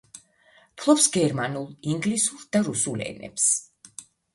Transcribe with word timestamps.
ფლობს 0.83 1.05
გერმანულ, 1.19 1.69
ინგლისურ 1.95 2.49
და 2.59 2.67
რუსულ 2.73 3.09
ენებს. 3.15 3.51